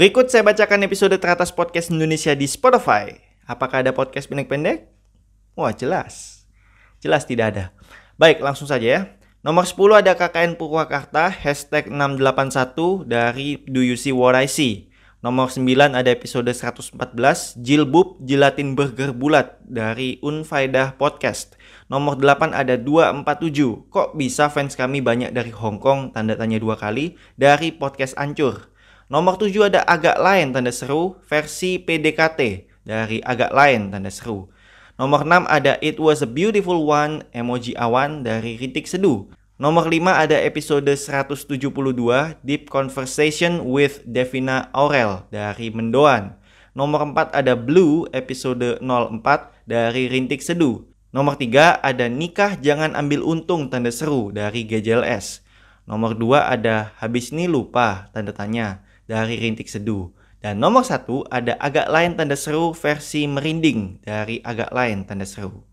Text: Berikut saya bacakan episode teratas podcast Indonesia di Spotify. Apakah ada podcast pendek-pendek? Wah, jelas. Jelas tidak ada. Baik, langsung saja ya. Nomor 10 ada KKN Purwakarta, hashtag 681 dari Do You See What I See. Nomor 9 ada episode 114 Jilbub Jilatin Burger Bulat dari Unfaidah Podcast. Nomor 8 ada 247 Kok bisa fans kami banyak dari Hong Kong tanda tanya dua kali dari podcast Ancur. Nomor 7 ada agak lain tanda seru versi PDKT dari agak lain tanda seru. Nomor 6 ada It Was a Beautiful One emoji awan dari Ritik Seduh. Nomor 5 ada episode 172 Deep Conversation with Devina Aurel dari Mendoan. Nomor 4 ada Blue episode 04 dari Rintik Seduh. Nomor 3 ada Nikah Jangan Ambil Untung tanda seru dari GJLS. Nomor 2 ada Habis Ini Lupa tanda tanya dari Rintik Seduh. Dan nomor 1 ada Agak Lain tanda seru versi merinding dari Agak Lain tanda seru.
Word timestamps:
Berikut 0.00 0.32
saya 0.32 0.40
bacakan 0.40 0.80
episode 0.88 1.12
teratas 1.20 1.52
podcast 1.52 1.92
Indonesia 1.92 2.32
di 2.32 2.48
Spotify. 2.48 3.20
Apakah 3.44 3.84
ada 3.84 3.92
podcast 3.92 4.32
pendek-pendek? 4.32 4.88
Wah, 5.52 5.76
jelas. 5.76 6.48
Jelas 7.04 7.28
tidak 7.28 7.52
ada. 7.52 7.64
Baik, 8.16 8.40
langsung 8.40 8.64
saja 8.64 8.88
ya. 8.88 9.00
Nomor 9.44 9.68
10 9.68 10.00
ada 10.00 10.16
KKN 10.16 10.56
Purwakarta, 10.56 11.28
hashtag 11.28 11.92
681 11.92 13.04
dari 13.04 13.60
Do 13.68 13.84
You 13.84 13.92
See 13.92 14.16
What 14.16 14.40
I 14.40 14.48
See. 14.48 14.88
Nomor 15.20 15.52
9 15.52 15.68
ada 15.68 16.08
episode 16.08 16.48
114 16.48 16.96
Jilbub 17.60 18.24
Jilatin 18.24 18.72
Burger 18.72 19.12
Bulat 19.12 19.60
dari 19.68 20.16
Unfaidah 20.24 20.96
Podcast. 20.96 21.60
Nomor 21.92 22.16
8 22.16 22.56
ada 22.56 22.80
247 22.80 23.92
Kok 23.92 24.16
bisa 24.16 24.48
fans 24.48 24.80
kami 24.80 25.04
banyak 25.04 25.36
dari 25.36 25.52
Hong 25.52 25.76
Kong 25.76 26.16
tanda 26.16 26.40
tanya 26.40 26.56
dua 26.56 26.80
kali 26.80 27.20
dari 27.36 27.68
podcast 27.68 28.16
Ancur. 28.16 28.69
Nomor 29.10 29.42
7 29.42 29.50
ada 29.66 29.82
agak 29.90 30.22
lain 30.22 30.54
tanda 30.54 30.70
seru 30.70 31.18
versi 31.26 31.82
PDKT 31.82 32.70
dari 32.86 33.18
agak 33.26 33.50
lain 33.50 33.90
tanda 33.90 34.06
seru. 34.06 34.46
Nomor 34.94 35.26
6 35.26 35.50
ada 35.50 35.74
It 35.82 35.98
Was 35.98 36.22
a 36.22 36.30
Beautiful 36.30 36.86
One 36.86 37.26
emoji 37.34 37.74
awan 37.74 38.22
dari 38.22 38.54
Ritik 38.54 38.86
Seduh. 38.86 39.26
Nomor 39.58 39.90
5 39.90 40.14
ada 40.14 40.38
episode 40.38 40.86
172 40.86 41.58
Deep 42.46 42.70
Conversation 42.70 43.66
with 43.66 43.98
Devina 44.06 44.70
Aurel 44.70 45.26
dari 45.34 45.74
Mendoan. 45.74 46.38
Nomor 46.78 47.10
4 47.10 47.34
ada 47.34 47.58
Blue 47.58 48.06
episode 48.14 48.78
04 48.78 49.66
dari 49.66 50.06
Rintik 50.06 50.38
Seduh. 50.38 50.86
Nomor 51.10 51.34
3 51.34 51.82
ada 51.82 52.06
Nikah 52.06 52.62
Jangan 52.62 52.94
Ambil 52.94 53.26
Untung 53.26 53.74
tanda 53.74 53.90
seru 53.90 54.30
dari 54.30 54.62
GJLS. 54.62 55.42
Nomor 55.90 56.14
2 56.14 56.46
ada 56.46 56.94
Habis 57.02 57.34
Ini 57.34 57.50
Lupa 57.50 58.06
tanda 58.14 58.30
tanya 58.30 58.86
dari 59.10 59.42
Rintik 59.42 59.66
Seduh. 59.66 60.14
Dan 60.40 60.62
nomor 60.62 60.86
1 60.86 61.04
ada 61.28 61.58
Agak 61.58 61.90
Lain 61.90 62.16
tanda 62.16 62.32
seru 62.38 62.72
versi 62.72 63.26
merinding 63.28 64.00
dari 64.00 64.38
Agak 64.40 64.70
Lain 64.70 65.04
tanda 65.04 65.26
seru. 65.26 65.69